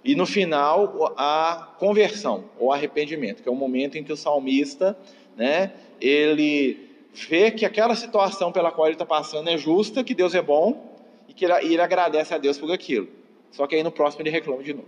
[0.03, 4.97] E no final, a conversão, ou arrependimento, que é o momento em que o salmista,
[5.37, 10.35] né, ele vê que aquela situação pela qual ele está passando é justa, que Deus
[10.35, 10.93] é bom
[11.27, 13.07] e que ele, ele, agradece a Deus por aquilo.
[13.51, 14.87] Só que aí no próximo ele reclama de novo.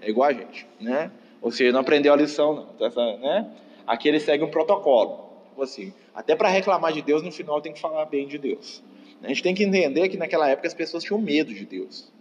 [0.00, 1.10] É igual a gente, né?
[1.42, 2.66] Ou seja, não aprendeu a lição, não.
[2.74, 3.50] Então, essa, né?
[3.86, 5.28] Aqui ele segue um protocolo.
[5.50, 8.82] Tipo assim, até para reclamar de Deus, no final tem que falar bem de Deus.
[9.22, 12.12] A gente tem que entender que naquela época as pessoas tinham medo de Deus.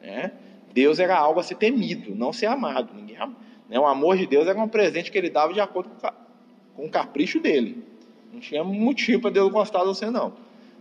[0.00, 0.32] Né?
[0.72, 2.94] Deus era algo a ser temido, não ser amado.
[2.94, 3.16] Ninguém,
[3.68, 3.78] né?
[3.78, 5.90] O amor de Deus era um presente que ele dava de acordo
[6.74, 7.84] com o capricho dele.
[8.32, 10.32] Não tinha motivo para Deus gostar de você, não.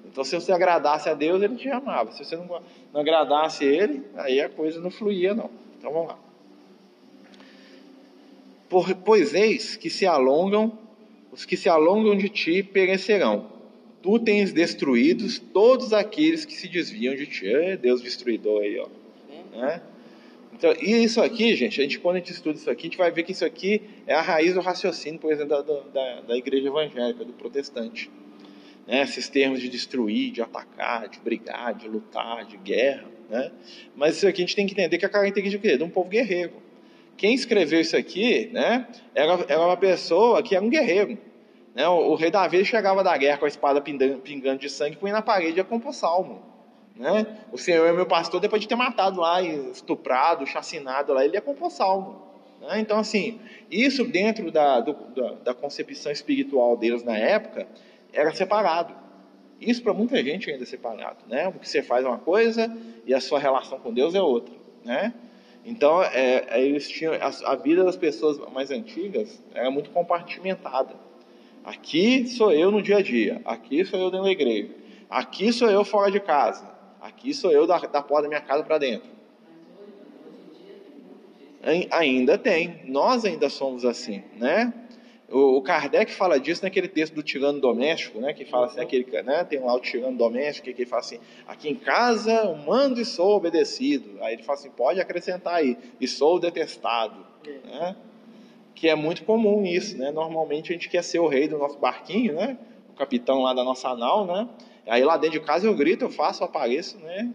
[0.06, 2.12] Então, se você agradasse a Deus, ele te amava.
[2.12, 2.48] Se você não,
[2.92, 5.52] não agradasse ele, aí a coisa não fluía, não.
[5.78, 6.18] Então, vamos lá.
[8.68, 10.72] Por, pois eis que se alongam,
[11.32, 13.59] os que se alongam de ti perecerão.
[14.02, 17.48] Tu tens destruídos todos aqueles que se desviam de ti.
[17.48, 18.88] É Deus destruidor aí, ó.
[19.56, 19.82] Né?
[20.54, 22.98] Então, e isso aqui, gente, a gente, quando a gente estuda isso aqui, a gente
[22.98, 26.38] vai ver que isso aqui é a raiz do raciocínio, por exemplo, da, da, da
[26.38, 28.10] igreja evangélica, do protestante.
[28.86, 29.02] Né?
[29.02, 33.06] Esses termos de destruir, de atacar, de brigar, de lutar, de guerra.
[33.30, 33.52] Né?
[33.96, 35.78] Mas isso aqui a gente tem que entender que é a característica de quê?
[35.78, 36.54] De um povo guerreiro.
[37.16, 41.18] Quem escreveu isso aqui né, era, era uma pessoa que era um guerreiro.
[41.74, 41.88] Né?
[41.88, 45.14] O, o, rei Davi chegava da guerra com a espada pingando, pingando de sangue, punha
[45.14, 46.42] na parede e ia compor salmo.
[46.96, 47.26] Né?
[47.52, 51.42] O Senhor é meu pastor, depois de ter matado lá, estuprado, chacinado lá, ele ia
[51.42, 52.30] compor salmo.
[52.62, 52.80] Né?
[52.80, 53.40] Então, assim,
[53.72, 57.68] isso dentro da, do, da, da, concepção espiritual deles na época
[58.12, 58.94] era separado.
[59.62, 61.20] Isso para muita gente ainda é separado.
[61.28, 61.48] Né?
[61.48, 64.54] O que você faz é uma coisa e a sua relação com Deus é outra.
[64.84, 65.14] Né?
[65.64, 70.96] Então, é, é eles tinham, a, a vida das pessoas mais antigas era muito compartimentada.
[71.64, 74.70] Aqui sou eu no dia a dia, aqui sou eu dentro da igreja,
[75.10, 76.66] aqui sou eu fora de casa,
[77.02, 79.10] aqui sou eu da, da porta da minha casa para dentro.
[81.92, 84.74] Ainda tem, nós ainda somos assim, né?
[85.32, 88.34] O Kardec fala disso naquele texto do tirano doméstico, né?
[88.34, 89.44] Que fala assim, aquele, né?
[89.44, 93.06] Tem lá o tirano doméstico que ele fala assim: aqui em casa eu mando e
[93.06, 94.18] sou obedecido.
[94.22, 97.24] Aí ele fala assim: pode acrescentar aí, e sou detestado,
[97.64, 97.96] né?
[98.80, 100.12] Que é muito comum isso, né?
[100.12, 102.58] Normalmente a gente quer ser o rei do nosso barquinho, né?
[102.88, 104.48] O capitão lá da nossa nau, né?
[104.88, 107.34] Aí lá dentro de casa eu grito, eu faço, eu apareço, né?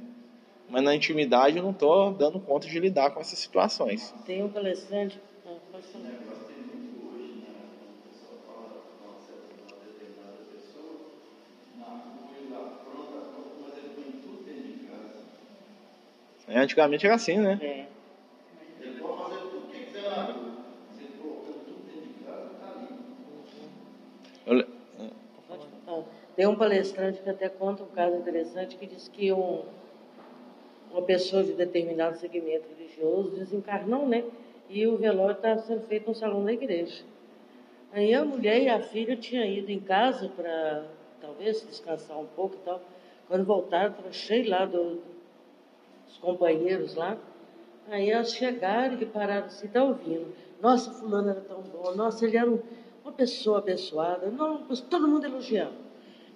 [0.68, 4.14] Mas na intimidade eu não estou dando conta de lidar com essas situações.
[4.24, 5.20] Tem um palestrante.
[5.44, 6.04] Ah, pode falar.
[16.46, 17.61] É, antigamente era assim, né?
[17.62, 17.93] É.
[26.37, 29.62] tem um palestrante que até conta um caso interessante que diz que um,
[30.90, 34.25] uma pessoa de determinado segmento religioso desencarnou, né?
[34.68, 37.05] E o velório estava sendo feito no salão da igreja.
[37.92, 40.87] Aí a mulher e a filha tinham ido em casa para
[41.20, 42.81] talvez descansar um pouco e tal.
[43.29, 45.01] Quando voltaram, estava cheio lá do,
[46.09, 47.16] os companheiros lá.
[47.88, 50.35] Aí elas chegaram e pararam assim, tá ouvindo.
[50.61, 52.59] Nossa, fulano era tão bom, nossa, ele era um,
[53.05, 54.29] uma pessoa abençoada.
[54.31, 55.84] Não, todo mundo elogiando.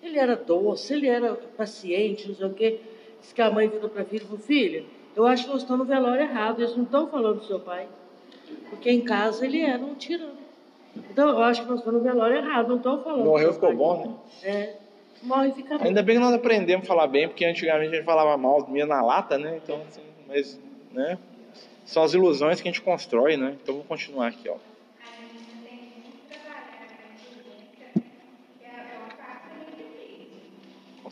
[0.03, 2.81] Ele era doce, ele era paciente, não sei o quê.
[3.21, 4.85] Diz que a mãe virou para a filha e falou, filha,
[5.17, 7.89] eu acho que nós estamos no velório errado, eles não estão falando do seu pai.
[8.71, 10.39] Porque em casa ele era um tirano.
[11.11, 13.25] Então eu acho que nós estamos no velório errado, não estão falando.
[13.25, 14.51] Morreu, ficou bom, né?
[14.51, 14.89] É
[15.23, 15.89] morre e fica bem.
[15.89, 18.87] Ainda bem que nós aprendemos a falar bem, porque antigamente a gente falava mal, meio
[18.87, 19.61] na lata, né?
[19.63, 20.61] Então, assim, mas,
[20.93, 21.19] né?
[21.85, 23.57] São as ilusões que a gente constrói, né?
[23.63, 24.57] Então, vou continuar aqui, ó.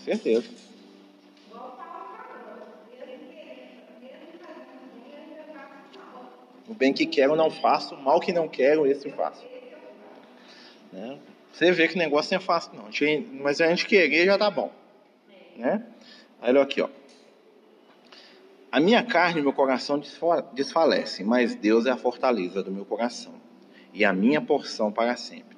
[0.06, 0.48] Certeza.
[6.68, 9.44] O bem que quero não faço, o mal que não quero, esse eu faço.
[10.92, 11.18] Né?
[11.52, 12.88] Você vê que o negócio não é fácil, não.
[13.40, 14.72] Mas a gente querer já tá bom.
[15.56, 15.84] Né?
[16.40, 16.88] Aí olha aqui, ó.
[18.70, 20.00] A minha carne e meu coração
[20.52, 23.34] desfalecem, mas Deus é a fortaleza do meu coração
[23.94, 25.56] e a minha porção para sempre.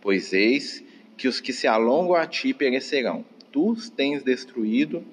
[0.00, 0.84] Pois eis
[1.16, 3.24] que os que se alongam a ti perecerão.
[3.54, 5.04] Tu tens destruído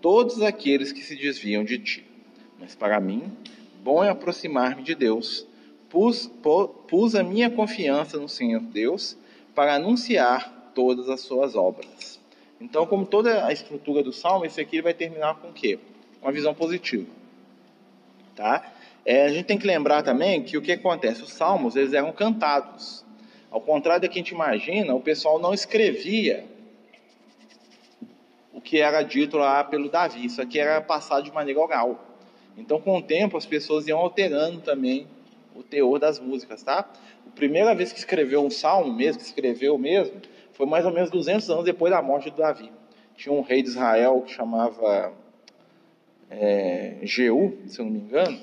[0.00, 2.06] todos aqueles que se desviam de ti.
[2.58, 3.30] Mas para mim,
[3.84, 5.46] bom é aproximar-me de Deus.
[5.90, 6.30] Pus,
[6.88, 9.18] pus a minha confiança no Senhor Deus
[9.54, 12.18] para anunciar todas as suas obras.
[12.58, 15.78] Então, como toda a estrutura do salmo, esse aqui vai terminar com o quê?
[16.22, 17.10] Uma visão positiva.
[18.34, 18.72] Tá?
[19.04, 21.22] É, a gente tem que lembrar também que o que acontece?
[21.22, 23.04] Os salmos eles eram cantados.
[23.50, 26.46] Ao contrário do que a gente imagina, o pessoal não escrevia
[28.60, 30.26] o que era dito lá pelo Davi.
[30.26, 31.98] Isso aqui era passado de maneira oral.
[32.58, 35.06] Então, com o tempo, as pessoas iam alterando também
[35.56, 36.86] o teor das músicas, tá?
[37.26, 40.20] A primeira vez que escreveu um salmo mesmo, que escreveu mesmo,
[40.52, 42.70] foi mais ou menos 200 anos depois da morte de Davi.
[43.16, 45.14] Tinha um rei de Israel que chamava
[46.28, 48.38] é, Jeú, se eu não me engano.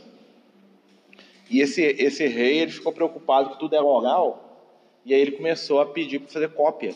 [1.47, 4.73] E esse, esse rei ele ficou preocupado que tudo era oral,
[5.05, 6.95] e aí ele começou a pedir para fazer cópia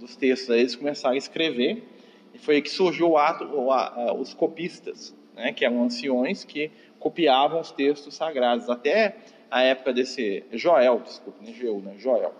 [0.00, 0.48] dos textos.
[0.48, 1.84] Aí eles começaram a escrever,
[2.34, 6.44] e foi aí que surgiu o ato, o, a, os copistas, né, que eram anciões
[6.44, 8.68] que copiavam os textos sagrados.
[8.68, 9.16] Até
[9.50, 11.94] a época desse Joel, desculpe, não é Jeú, né?
[11.98, 12.34] Joel.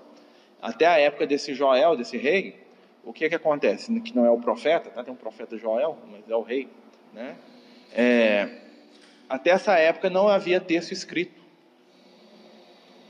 [0.60, 2.60] Até a época desse Joel, desse rei,
[3.04, 4.00] o que é que acontece?
[4.00, 5.02] Que não é o profeta, tá?
[5.02, 6.68] tem um profeta Joel, mas é o rei,
[7.12, 7.36] né?
[7.94, 8.48] É,
[9.28, 11.38] até essa época não havia texto escrito.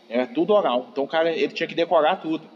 [0.08, 0.88] Era tudo oral.
[0.90, 2.48] Então o cara ele tinha que decorar tudo.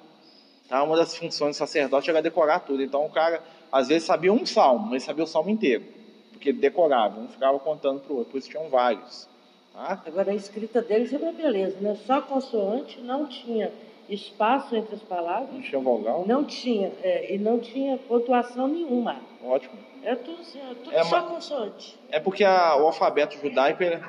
[0.69, 0.83] Tá?
[0.83, 2.83] Uma das funções do sacerdote era decorar tudo.
[2.83, 5.83] Então o cara às vezes sabia um salmo, mas sabia o salmo inteiro,
[6.31, 8.33] porque decorava, não ficava contando para o outro.
[8.33, 9.27] Por isso tinham vários.
[9.73, 10.03] Tá?
[10.07, 11.97] Agora, a escrita deles é uma beleza, né?
[12.07, 13.73] Só consoante, não tinha
[14.09, 15.51] espaço entre as palavras.
[15.51, 16.25] Não tinha vogal?
[16.27, 19.17] Não tinha, é, e não tinha pontuação nenhuma.
[19.43, 19.73] Ótimo.
[20.03, 21.99] É tudo, assim, é tudo É, só mas- consoante.
[22.11, 23.83] É porque a- o alfabeto judaico.
[23.83, 24.03] ele-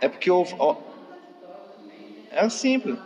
[0.00, 0.42] É porque o.
[0.42, 0.76] o-
[2.30, 2.98] é simples.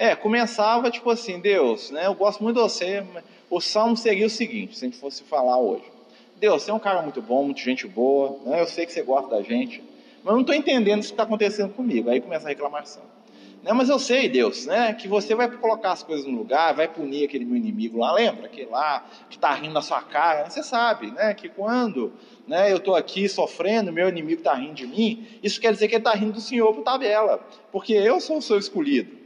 [0.00, 2.06] É, começava tipo assim, Deus, né?
[2.06, 3.04] Eu gosto muito de você.
[3.50, 5.84] O salmo seria o seguinte, se a gente fosse falar hoje.
[6.36, 8.62] Deus, você é um cara muito bom, muito gente boa, né?
[8.62, 9.84] Eu sei que você gosta da gente,
[10.24, 12.08] mas eu não estou entendendo isso que está acontecendo comigo.
[12.08, 13.02] Aí começa a reclamação.
[13.62, 13.74] Né?
[13.74, 14.94] Mas eu sei, Deus, né?
[14.94, 18.46] Que você vai colocar as coisas no lugar, vai punir aquele meu inimigo lá, lembra?
[18.46, 20.48] Aquele lá que está rindo na sua cara.
[20.48, 21.34] Você sabe, né?
[21.34, 22.10] Que quando
[22.48, 25.96] né, eu estou aqui sofrendo, meu inimigo está rindo de mim, isso quer dizer que
[25.96, 29.19] ele está rindo do Senhor por tabela, porque eu sou o seu escolhido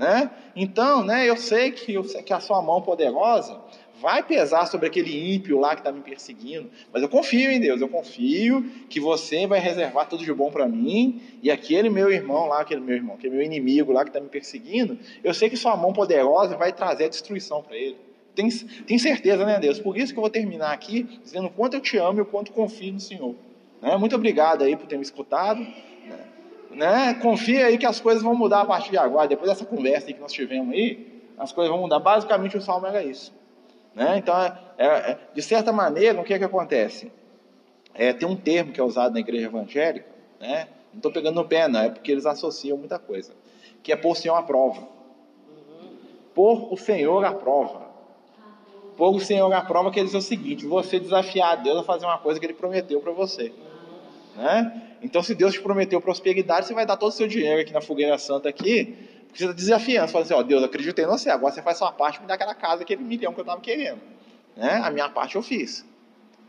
[0.00, 0.30] né?
[0.56, 3.60] Então, né, eu sei que, que a sua mão poderosa
[4.00, 7.82] vai pesar sobre aquele ímpio lá que está me perseguindo, mas eu confio em Deus,
[7.82, 12.46] eu confio que você vai reservar tudo de bom para mim e aquele meu irmão
[12.46, 15.56] lá, aquele meu irmão, aquele meu inimigo lá que está me perseguindo, eu sei que
[15.56, 17.98] sua mão poderosa vai trazer a destruição para ele.
[18.34, 18.48] Tem,
[18.86, 19.78] tem certeza, né, Deus?
[19.78, 22.26] Por isso que eu vou terminar aqui dizendo o quanto eu te amo e o
[22.26, 23.34] quanto confio no Senhor.
[23.82, 23.94] Né?
[23.98, 25.60] Muito obrigado aí por ter me escutado
[26.70, 27.14] né?
[27.14, 29.28] Confia aí que as coisas vão mudar a partir de agora.
[29.28, 31.98] Depois dessa conversa que nós tivemos aí, as coisas vão mudar.
[31.98, 33.32] Basicamente o salmo era isso,
[33.94, 34.18] né?
[34.18, 34.34] Então,
[34.78, 37.10] é, é, de certa maneira, o que é que acontece?
[37.94, 40.06] É, tem um termo que é usado na igreja evangélica,
[40.38, 40.68] né?
[40.92, 43.32] Não estou pegando no pé, não, é porque eles associam muita coisa,
[43.82, 44.88] que é pôr o Senhor à prova.
[46.34, 47.90] Pôr o Senhor à prova.
[48.96, 52.18] Pôr o Senhor à prova quer dizer o seguinte: você desafiar Deus a fazer uma
[52.18, 53.52] coisa que Ele prometeu para você.
[54.40, 54.82] Né?
[55.02, 57.82] Então, se Deus te prometeu prosperidade, você vai dar todo o seu dinheiro aqui na
[57.82, 60.10] fogueira santa aqui, porque você está desafiando.
[60.10, 62.34] Você assim, ó, Deus, eu acredito em você, agora você faz sua parte, me dá
[62.34, 64.00] aquela casa, aquele milhão que eu estava querendo.
[64.56, 64.80] Né?
[64.82, 65.84] A minha parte eu fiz.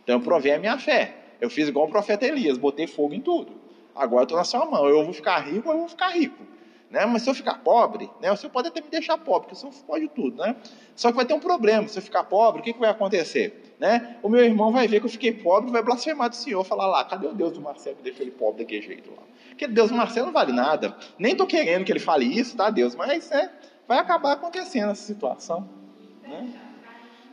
[0.03, 1.15] Então, eu provei a minha fé.
[1.41, 3.51] Eu fiz igual o profeta Elias, botei fogo em tudo.
[3.93, 4.87] Agora eu estou na sua mão.
[4.87, 6.41] Eu vou ficar rico, eu vou ficar rico.
[6.89, 7.05] Né?
[7.05, 8.29] Mas se eu ficar pobre, né?
[8.29, 10.37] você pode até me deixar pobre, porque o senhor pode tudo.
[10.37, 10.55] Né?
[10.95, 11.87] Só que vai ter um problema.
[11.89, 13.70] Se eu ficar pobre, o que, que vai acontecer?
[13.81, 14.17] Né?
[14.21, 17.03] O meu irmão vai ver que eu fiquei pobre, vai blasfemar do Senhor, falar lá,
[17.03, 19.23] cadê o Deus do Marcelo que deixou ele pobre daquele jeito lá?
[19.51, 20.95] Aquele Deus do Marcelo não vale nada.
[21.17, 22.95] Nem estou querendo que ele fale isso, tá, Deus?
[22.95, 23.51] Mas né,
[23.87, 25.67] vai acabar acontecendo essa situação.
[26.21, 26.53] Né?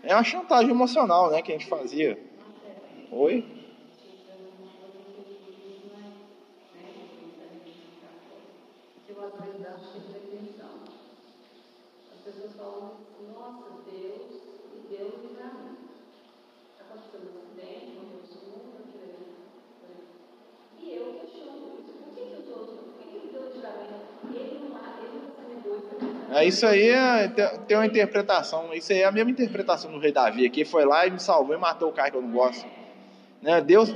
[0.03, 2.19] É uma chantagem emocional né, que a gente fazia.
[3.13, 3.45] Oi?
[9.09, 10.71] Eu às vezes acho que é pretensão.
[12.15, 12.93] As pessoas falam,
[13.35, 14.31] nossa, Deus,
[14.75, 15.77] e Deus me dá mim.
[16.73, 19.27] Está acontecendo um acidente, morreu todo mundo, aquilo ali.
[20.79, 21.93] E eu questiono isso.
[21.99, 24.37] Por que, que os outros, por que, que Deus tira mim?
[24.37, 25.99] Ele não mata, ele não se negócio.
[26.39, 27.29] É, isso aí é,
[27.67, 28.73] tem- uma interpretação.
[28.73, 30.65] Isso aí é a mesma interpretação do rei Davi aqui.
[30.65, 32.67] Foi lá e me salvou e matou o cara que eu não gosto.
[33.43, 33.61] Né?
[33.61, 33.93] Deus,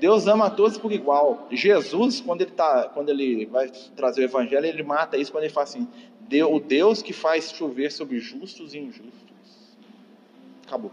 [0.00, 1.46] Deus ama a todos por igual.
[1.50, 5.52] Jesus, quando ele, tá, quando ele vai trazer o evangelho, ele mata isso quando ele
[5.52, 5.88] fala assim:
[6.20, 9.12] "Deu- o Deus que faz chover sobre justos e injustos.
[10.66, 10.92] Acabou.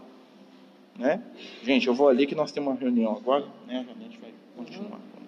[0.98, 1.22] Né?
[1.62, 3.46] Gente, eu vou ali que nós temos uma reunião agora.
[3.66, 3.86] Né?
[3.88, 4.32] A gente vai